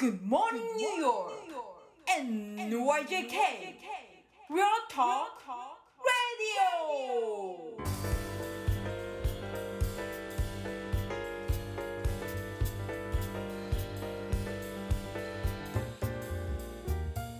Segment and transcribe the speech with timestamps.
[0.00, 1.32] Good morning, New York!
[2.06, 3.34] NYJK!
[4.48, 5.42] Real Talk
[5.98, 6.54] Radio!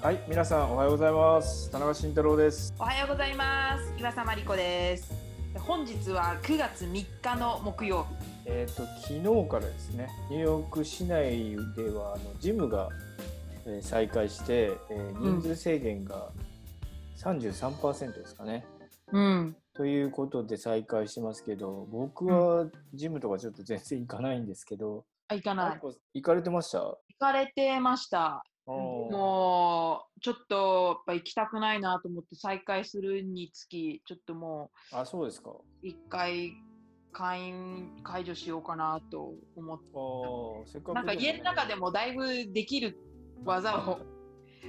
[0.02, 1.70] はい、皆さんおはようございます。
[1.70, 2.74] 田中慎太郎です。
[2.76, 3.94] おはようございます。
[3.96, 5.12] 岩佐真理子です。
[5.60, 8.37] 本日は9月3日の木曜日。
[8.50, 12.88] えっ、と昨日からですね、ニューヨーク市内ではあのジムが、
[13.66, 16.30] えー再開して、えー人数制限が
[17.18, 18.64] 33%ですかね。
[19.12, 19.56] うん。
[19.74, 25.80] ということで再開してますけど、僕はジムとかちょっと全然行かないんですけど、あ、行かない。
[26.14, 26.78] 行かれてました？
[26.78, 28.42] 行かれてました。
[28.66, 35.52] ももう、ちょっと、やっぱ行きたくないなと思って再開するにつき、ちょっともう、あ、そうですか。
[35.82, 36.52] 一回
[37.18, 39.78] 会員解除しようかなと思っ
[40.72, 40.92] て。
[40.94, 42.96] なんか家の中でもだいぶできる
[43.44, 43.98] 技を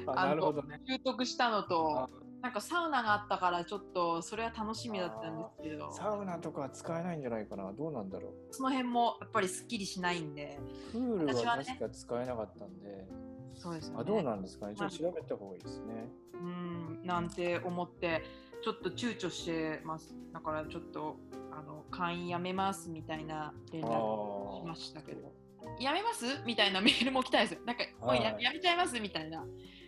[0.08, 0.82] あなるほどね。
[0.88, 2.10] 習得したのあと、
[2.42, 7.72] なんかサウナがあったからちょっとそれは楽しみだったんですけど、サウナとか使えないんじゃないかな。
[7.72, 8.34] どうなんだろう。
[8.50, 10.60] その辺もやっぱりすっきりしないんで、
[10.92, 13.08] プール私は確か使えなかったんで、
[13.54, 14.00] そうですよね。
[14.02, 16.10] あどうなんですかね、ちょっと調べた方がいいですね。
[16.34, 18.24] うん、なんて思って、
[18.64, 20.16] ちょっと躊躇してます。
[20.34, 21.18] だからちょっと、
[21.52, 25.32] あの、会員辞めますみたいな連絡しましたけど。
[25.80, 27.60] 辞めますみたいなメールも来たんですよ。
[27.66, 29.46] なんか、もうやはい辞めちゃいますみたいな。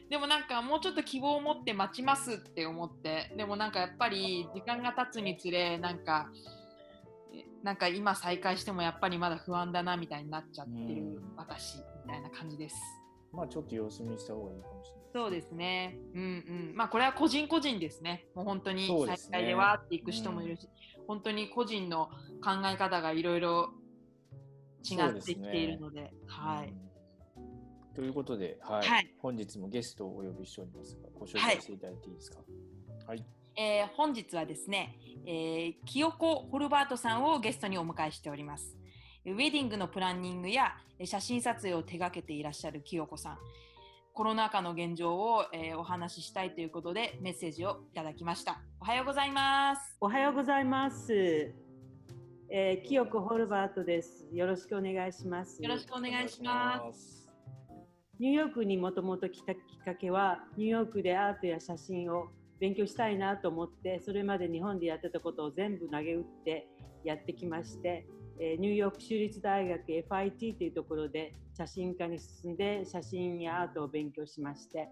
[0.09, 6.29] でもなんかもうちょっと希望を持って待ちますって思って、でもなんかやっぱり時間が経つにつれ、なんか、
[7.33, 12.75] えなんか今再開してもやっぱりまだ不安だなみたいになっちゃってるうん私みたいな感じです。
[13.31, 15.01] まあちょっと様子見した方がいいかもしれない。
[15.13, 15.97] そうですね。
[16.13, 16.25] うんう
[16.73, 16.75] ん。
[16.75, 18.25] まあこれは個人個人ですね。
[18.35, 20.69] もう本当に再そうですね開でわーっていく人もいるし、
[21.07, 22.09] 本当に個人の
[22.43, 23.71] 考え方がいろいろ
[24.83, 26.69] 違ってきているので、はい。
[26.69, 26.91] うん
[27.93, 32.39] ということで、はい、はい本日もゲストをお呼びしておりますが、ご紹介していただいていいですか？
[33.05, 33.25] はい。
[33.57, 38.77] えー本日はですね、えー、清子ホルバートさんをゲストにお迎えしております。
[39.23, 43.37] ウェディングのプランニングやえー写真撮影を手掛けていらっしゃる清子さん。
[44.13, 48.61] コロナ禍の現状を、えーお話ししたいということでメッセージをいただきました。
[48.79, 49.95] おはようございます。
[50.01, 51.13] おはようございます。
[52.49, 54.27] えー、清子ホルバートです。
[54.33, 55.61] よろしくお願いします。
[55.61, 56.99] よろしくお願いします。
[56.99, 57.29] す。
[58.19, 62.29] ニューヨークにもともと来たきっかけは、ニューヨークでアートや写真を
[62.59, 66.67] 勉強したいなと思って、それまで日本でやってたことを全部投げ打って
[67.03, 68.05] やってきまして、
[68.39, 74.89] えーニューヨーク州立大学 FIT というところで写真家に進んで写真やアートを勉強しまして、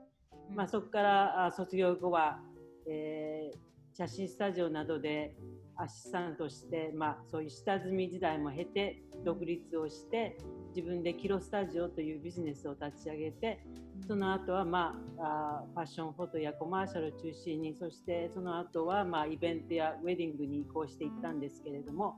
[0.56, 2.40] まあ、そこからあ卒業後は、
[2.88, 3.70] えー
[4.00, 5.36] 写真スタジオなどで
[5.76, 10.38] アシスタントして、まあ、そういう下積み時代も経て独立をして
[10.74, 13.60] 自分でキロスタジオというビジネスを立ち上げて
[14.08, 22.16] その後は、まあ、あーファッションフォトやコマーシャルを中心にそしてその後は、まあ、イベントやウェディングに移行していったんですけれども、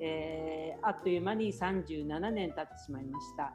[0.00, 3.52] えーあっという間に37年経ってしまいました。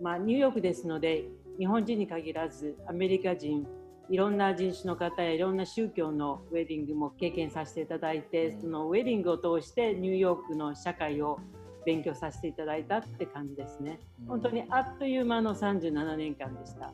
[0.00, 1.24] まあ、ニューヨークですので
[1.58, 3.66] 日本人に限らずアメリカ人
[4.10, 11.38] いろんな人種の方やいろんな宗教のウェディングも経験させていただいて、うんそのウェディングを通してニューヨークの社会を
[11.86, 14.00] 勉強させていただいたって感じですね。
[14.26, 16.92] 本当にあっという間の37年間でした。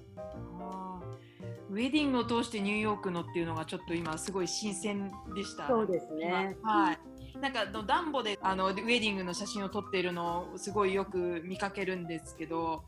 [1.71, 5.69] ウェディングを通してニューヨークのっていうのがちょっと今すごい新鮮でした。
[5.69, 6.57] そうですね。
[6.63, 6.99] 今はい。
[7.41, 12.85] なんかあのダンボであのウェディングの写真を撮っているのをすごいよく見かけるんですけど、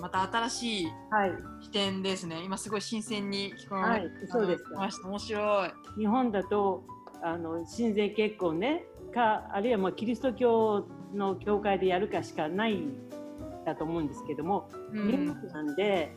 [0.00, 1.32] また新しいはい、
[1.62, 2.42] 視点ですね。
[2.44, 5.08] 今すごい新鮮に聞こえはいそうですました。
[5.08, 5.70] 面白い。
[5.98, 6.84] 日本だと
[7.22, 12.82] あの親善結婚ねかあるいはまあキリスト教の教会でやるかしかない
[13.64, 15.34] だと思うんですけども、うん。
[15.34, 16.16] クなんで、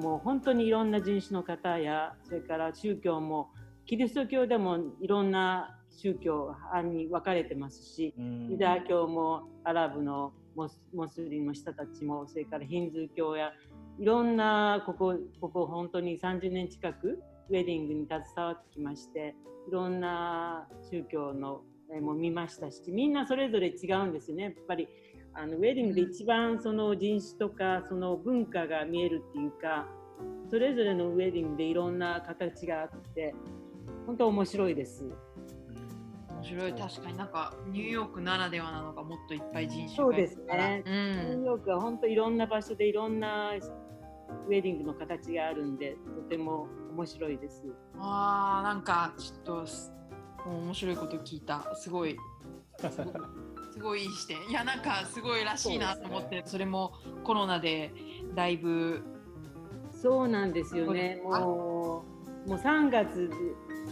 [0.00, 3.50] もう本当にいろんな人種の方や、それから宗教も、
[3.86, 13.52] キリスト教でもいろんな宗教班に分かれてますし、うんユダヤ教もアラブのモスモスリムの人たちも、それからヒンズー教や、
[13.98, 19.34] いろんな、ここ、ここ本当に30年近く、ウェディングに携わってきまして、
[19.68, 24.88] いろんな宗教のえも見ましたし、みんなそれぞれ違うんですよね、やっぱり。
[25.32, 29.86] あのウェディングで一番その人種とかその文化が見えるっていうか
[30.50, 33.34] それぞれのウェディングでいろんな形があって
[34.06, 35.04] 本当面白いです。
[36.40, 36.72] 面白い。
[36.72, 41.44] 確かになんかニューヨークならではなのがもっといっぱい人種がそうですねうニューん。
[41.44, 47.64] ヨークは本当いろんな場所でいろんなウェディングの形があるんでとても面白いです。
[47.98, 49.92] ああなんかちょっとす
[50.46, 51.74] もう面白いこと聞いた。
[51.74, 52.16] すごい。
[52.78, 53.30] すごいす
[53.72, 54.36] すごいいい視点。
[54.48, 56.94] いや、なんかすごいらしいなと思って、そ,、れも
[57.24, 57.92] コロナで
[58.34, 59.02] だいぶ。
[59.90, 61.20] そうなんですよね。
[61.22, 62.04] も
[62.46, 63.30] う、もう3月、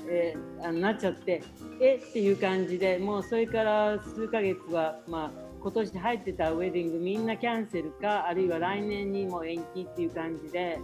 [0.08, 1.43] えー、あのなっちゃって、
[1.81, 5.31] えっていう感じで、もうそれから数ヶ月は、まあ、
[5.61, 10.79] 今年入ってたウェディングみんなキャンセルか、あるいは来年にも延期っていう感じで、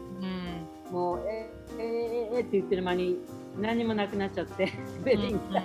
[0.88, 3.18] うん、もう、えー、えー、えー、って言ってる間に
[3.60, 5.62] 何もなくなっちゃって、ウェディングが。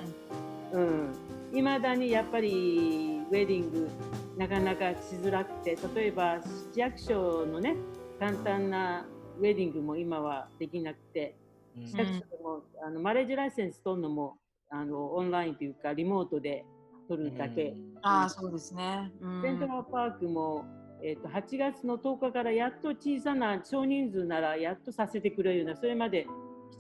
[0.71, 3.89] うん、だにやっぱりウェディング
[4.37, 6.39] なかなかしづらくて例えば
[6.73, 7.75] 市役所のね
[8.19, 9.05] 簡単な
[9.39, 11.48] ウェディングも今はできなくて、うん、
[11.85, 14.37] 市役所でもあのマレージライセンス取るのも
[14.69, 16.65] あのオンラインというかリモートで
[17.07, 20.65] 取るだけ、うん、ああそうですね、うん、セントラルパークも、
[21.03, 26.27] えーと、と8月の10日からやっと小さな少人数ならやっとさせてくれるようなそれまで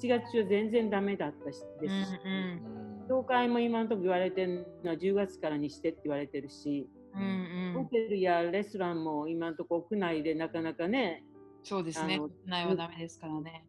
[0.01, 2.31] 7月中全然ダメだったしですし、うん。
[2.31, 3.07] うん。
[3.09, 7.21] 教会も今のところ言われてるのは10月からにしてって言われてるし、うん。
[7.21, 11.23] うん、ホテルやレストランも今のところ屋内でなかなかね
[11.63, 13.65] そうですね屋内はダメですからね。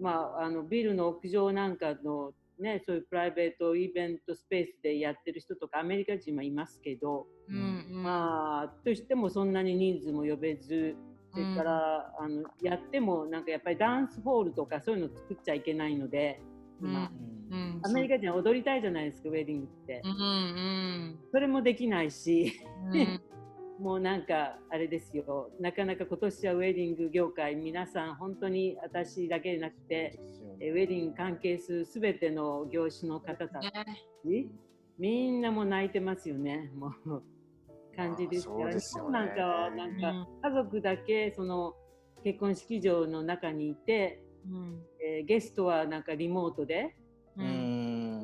[0.00, 10.96] まあ、あのビルの屋上なんかの、ね、そういうプライベートイベントスペースでやってる人とかアメリカ人はいますけど、うんうん、まあとしてもそんなに人数も呼べず
[11.32, 16.40] それから、うん、あのやってもなんかやっぱりダンスホールとかそういうの作っちゃいけないので
[16.80, 17.36] 今、うん。
[17.48, 22.60] うん、アメリカ人は踊りたいじゃないですかウェディングって、うんうん、それもできないし、
[22.92, 23.20] うん、
[23.78, 25.50] もうなんかあれですよ。
[25.60, 30.18] なかなか今年はウェディング業界皆さん本当に私だけでなくて、
[30.60, 33.64] えウェディング関係する全ての業種の方たち、
[34.24, 34.46] ね、
[34.98, 36.70] みんなも泣いてますよね。
[36.74, 37.22] もう
[37.94, 38.56] 感じですよ。
[38.66, 38.72] ね。
[38.72, 41.74] 日本なんかはなんか家族だけその
[42.24, 44.82] 結婚式場の中にいて、うん。
[45.06, 46.96] えー、ゲストはなんかリモートで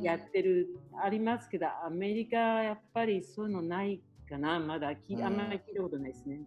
[0.03, 0.69] やってる、
[1.03, 4.01] ありますけどアメリカやっぱりそういうのない
[4.33, 4.59] かな。
[4.59, 6.41] まだきあんまり聞いたことないですね。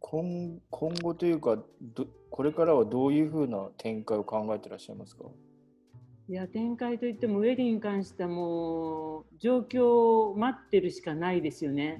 [0.00, 5.24] 今今後というかどこれからはどういうふうな展開を考えてらっしゃいますか？
[6.28, 11.98] いや展開といってもウェディングに関してはもう状況を待ってるしかないですよね。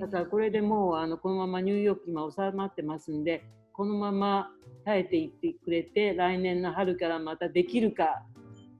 [0.00, 4.50] だからこれでもうあのこのままニューヨーク今収まってますんでこのまま
[4.84, 8.22] 耐えていってくれて来年の春からまたできるか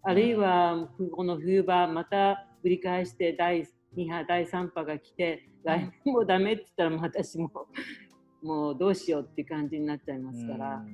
[0.03, 3.67] あるいはこの冬場また繰り返して第
[3.97, 7.51] 2波第3波が来て来年もダメって言ったら私も
[8.43, 10.85] もうどうしようって感じになっちゃいますから。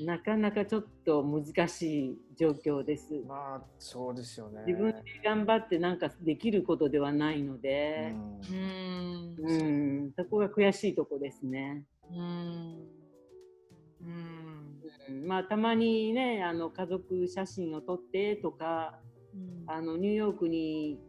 [0.00, 3.14] なかなかちょっと難しい状況です。
[3.26, 4.62] まあそうですよね。
[4.66, 8.14] 自分で頑張ってなんかできることではないので、
[8.48, 9.52] うん、う
[10.06, 11.84] んそこが悔しいとこですね。
[12.12, 12.98] うん
[15.08, 19.00] うん、まあたまにねあの家族写真を撮ってとか、
[19.34, 21.00] うん、あのニューヨークに、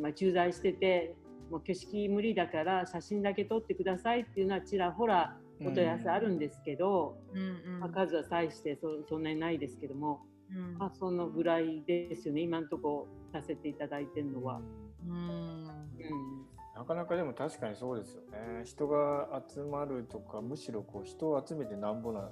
[0.00, 1.14] まあ、駐在してて
[1.50, 14.60] もう景色無理だから写真だけ撮ってくださいっていうのはちらほらお問い合わせあるんですけど、うんまあ、数は大してそそんなにないですけども、うん、まあ、そのぐらいですよね今のところさせていただいてるのは。
[15.06, 18.64] うんうんなかなかでも確かにそうですよね。
[18.64, 22.28] 人が集まるとか、むしろこう人を集めてなんぼな、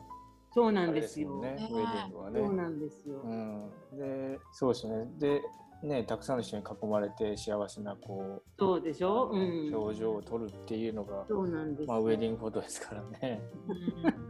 [0.52, 1.40] そうなんですよ。
[1.40, 2.40] ね、ウェディングはね。
[2.40, 3.20] そうなんですよ。
[3.22, 5.06] うん、で、そうですね。
[5.18, 5.42] で、
[5.82, 13.42] ね、たくさんの人に囲まれて幸せなこうそうでしょ、うん、表情を撮るっていうのがそうなんです、まあ、ウェディングフォトですからね。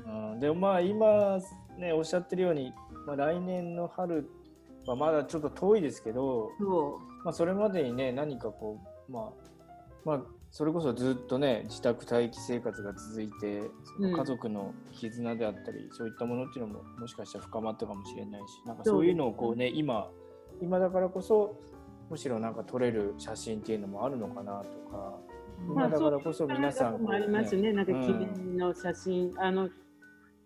[0.07, 1.39] うん、 でもまあ今
[1.77, 2.73] ねおっしゃってるように、
[3.07, 4.31] まあ、来年の春
[4.87, 8.79] はまだちょっと遠いですけどそう、まあ、それまでにね何かこ
[9.09, 9.33] うまあ
[10.05, 13.63] まあそれこそずっとね自宅待機生活が続いて
[13.97, 20.09] その家族の絆であったり、うん、そういったものっていうのももしかしたら深まったかもしれないしなんかそういうのをこうね今
[20.63, 21.59] 今だからこそ
[22.09, 25.19] むしろなんか撮れる写真っていうのもあるのかなとか、
[25.69, 27.73] 今だからこそ皆さん、ね、ありますね。
[27.73, 29.69] なんか記念の写真、うん、あの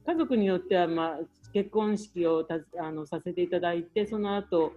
[0.06, 1.18] 家族によっては、まあ、
[1.52, 4.72] 結婚式をたあのさせていただいてその後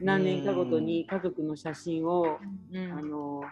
[0.00, 2.38] 何年かごとに家族の写真を、
[2.72, 3.42] うん、あの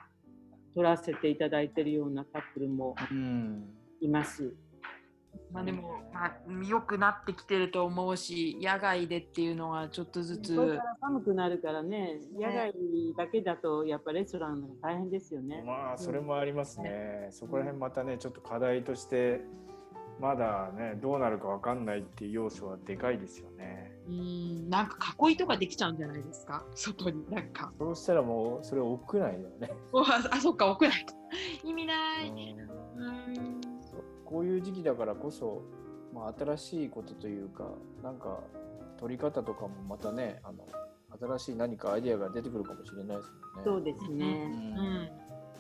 [0.74, 2.94] 撮らせていただいてるようなカップルも
[4.00, 4.44] います。
[4.44, 4.65] うん
[5.56, 6.32] まあでも、まあ、
[6.68, 10.54] 良くなってきてると思うし野外でっていうのはちょっとずつ。
[10.54, 12.74] これから寒くなるからね野外
[13.16, 15.62] だけだとやっぱレストランが大変ですよね。
[15.66, 19.40] まあそれもありますね、うん、そこら辺またねちょっと課題として
[20.20, 23.92] まだねどうなるか分かんないっていう要素はでかいですよね。
[24.08, 24.68] うん。
[24.68, 26.64] なんか囲いとかできちゃうんじゃないですか？
[26.74, 27.72] 外になんか。
[27.78, 29.70] そうしたらもうそれ屋内だよね。
[30.30, 31.06] あそっか屋内
[31.64, 32.30] 意味ない。
[32.98, 33.45] うん
[34.26, 35.62] こういう時期だからこそ、
[36.12, 37.70] まあ、新しいことというか
[38.02, 38.40] なんか
[38.98, 40.66] 取り方とかもまたねあの
[41.38, 43.34] 新しい何かアイデアが出てくるかもしれないですね。
[43.64, 44.50] そうですね。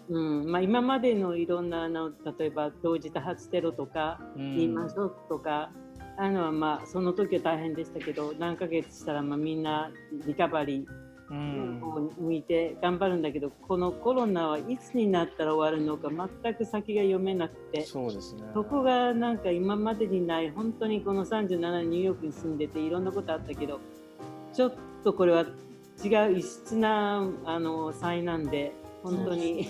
[0.08, 5.70] うんうんまあ、今までのいろんなあの例えば同時多発テロとか、うんリーマンショックとか
[6.16, 9.90] あのはまあその時は大変でしたけど何ヶ月したらまあみんな
[10.26, 10.86] リカバリ
[11.30, 11.82] うーん。
[11.82, 16.10] を向いて頑張るんだけど、このコロナはいつになったら終わるのか
[16.42, 18.42] 全く先が読めなくてそうですね。
[18.54, 23.80] そこがなんか今までにない本当にこの37年ニューヨークに住んでていろんなことあったけど
[24.52, 25.46] ちょっとこれは
[26.04, 29.68] 違う異質なあの災難で本当に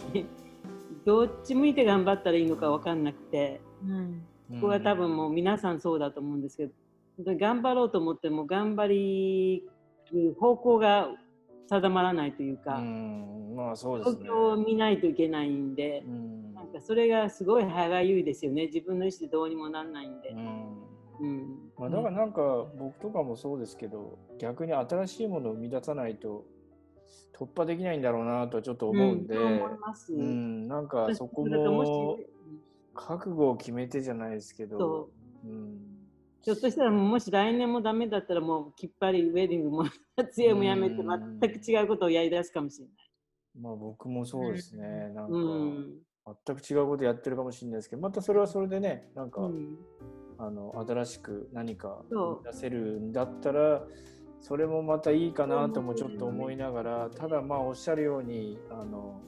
[1.04, 4.22] どっち向いて頑張ったらいいのか分かんなくてうん。
[4.48, 6.66] ここは多分もう皆さんそうだと思うんですけ
[7.18, 9.64] ど頑張ろうと思っても頑張り
[10.12, 11.08] る方向が
[11.68, 14.26] 定まらないといううか、ん、まあそうですね。
[14.26, 16.02] 状況を見ないといけないんで。
[16.06, 18.66] うんなんかそれがすごい歯がゆいですよね。
[18.66, 20.34] 自分の意思でどうにもなんないんでう。
[20.34, 20.86] ん
[21.20, 21.70] うん。
[21.78, 26.44] まあ、だからなんか僕とかもそうですけど逆に新しいものを生み出さないと
[27.38, 30.12] 突破できないんだろうなとはちょっと思うんで、そう思います。
[30.12, 32.18] うん、なんかそこも
[32.94, 35.10] 覚悟を決めてじゃないですけどそ、
[35.44, 35.78] うん、
[36.46, 39.84] ひょっとしたらもし来年もダメだったらもうきっぱりウェディングも
[40.16, 42.94] 撮影もやめてうん全く違うことをやりだすかもしれない。
[43.60, 45.94] まあ僕もそうですね、なんかうん。
[46.46, 49.76] 全く違うことやってるかもしれないですけどまたそれはそれでねなんか、うん、
[50.38, 52.04] あの新しく何か
[52.44, 53.82] 出せるんだったら
[54.40, 59.20] それもまたいいかなともちょっと思いながらただまあおっしゃるようにあの、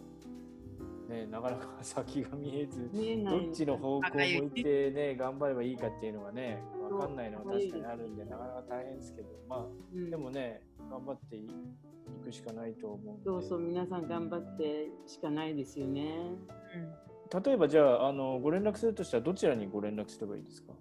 [1.08, 3.16] ね、なかなか先が見えず見え。
[3.24, 10.06] どっちの方向向いてね頑張ればいいかっていうのがね分かんないのは確かにあるんでなかなか大変ですけどまうん。
[10.06, 11.48] あでもね頑張ってい
[12.22, 16.12] くしかないと思うそうそう、皆さん頑張ってしかないですよね。
[17.44, 20.72] 例えばじゃああのご連絡するとしたらどちらにご連絡すればいいですか？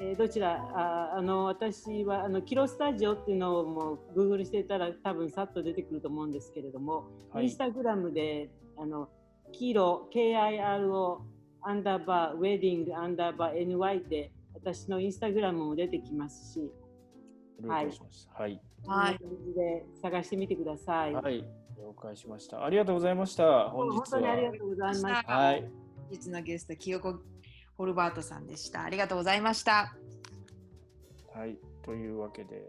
[0.00, 0.54] えーどちら？
[0.74, 7.44] ああの私はあのキロスタジオっていうのをもう Google してたら多分さっと出てくると思うんですけれども、はい。
[7.44, 9.08] インスタグラムであの
[9.52, 11.18] キロ KIRO
[11.62, 16.72] アンダーバーウェディングアンダーバー NY で私のインスタグラムも出てきますし、
[17.66, 17.90] はい
[18.36, 21.14] はいこんな感じで探してみてください。
[21.14, 21.44] はい、
[21.78, 22.64] 了解しました。
[22.64, 23.70] ありがとうございました。
[23.70, 24.56] 本日本当にありがは。
[24.56, 25.32] とうございました。
[25.32, 25.70] はい、本
[26.10, 27.14] 日のゲスト、清子
[27.76, 28.84] ホルバートさんでした。
[28.84, 29.96] ありがとうございました。
[31.34, 32.68] はい、というわけで、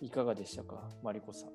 [0.00, 1.50] いかがでしたか、マリコさん。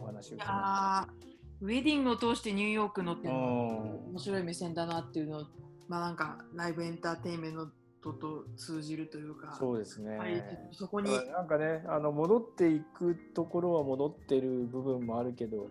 [0.00, 1.31] お話を聞きまあー
[1.62, 5.44] ウェディングを通してニューヨークのって面白い目線だなっていうのを、
[5.88, 7.54] まあなんかライブエンターテインメン
[8.02, 10.18] トと通じるというか、そうですね。
[10.18, 15.68] はい、そこになんかね、あの戻っていくところは戻ってる部分もあるけど、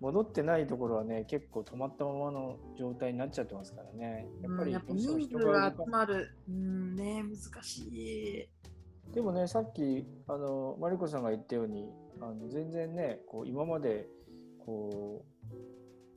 [0.00, 4.26] 戻ってないところはね、結構止まったままの状態になっちゃってますからね。
[4.42, 8.48] やっぱりうんやっぱ人数が集かまる、うんね、難しい。
[9.14, 11.88] でもね、さっきあのマリコさんが言ったように、
[12.20, 14.08] あの全然ね、こう今まで
[14.64, 15.24] こ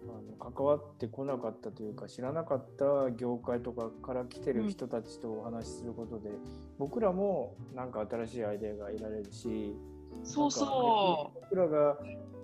[0.06, 6.30] うあの関わってこなかったというか、知らなかった業界とかから来てる人たちとお話しすることで、
[6.78, 9.76] 僕らもなんか新しいアイデアが得られるし、
[10.24, 11.98] そうそ僕らが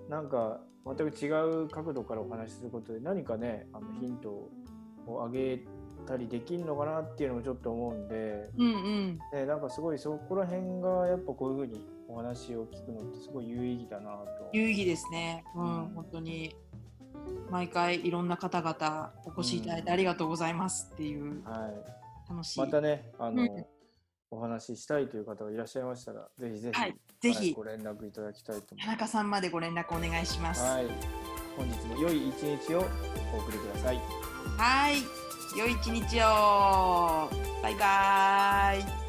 [0.08, 1.28] なんか全く違
[1.64, 4.50] う角度からお話しすることで何かね、あのヒント
[5.06, 5.64] をあげ
[6.06, 8.50] たりできるのかなっていうのもちょっと思うんで。
[8.58, 8.64] う。
[8.64, 9.18] うんうん。
[9.32, 14.50] ね、なんかすごいそこら辺がやっぱこういうふうにお話を聞くのってすごい有意義だなと。
[14.52, 15.44] 有意義ですね。
[15.56, 16.54] うん、うん本当に。
[17.50, 22.60] 毎回いろんな方々お越しいただいてありがとうございますっていうはい、楽しい。
[22.60, 23.66] またねあの、うん
[24.34, 30.62] お話ししたいという方がいらっしゃいましたらぜひぜひ、はい、ぜひ、ご連絡いただきたいと思い田ま中さんまでご連絡お願いします。
[30.62, 30.66] す。
[30.66, 30.86] はい、
[31.54, 32.80] 本日も良い一日をお
[33.40, 34.00] 送りください。
[34.56, 37.28] はい、良い一日を。
[37.62, 39.01] バイバイ。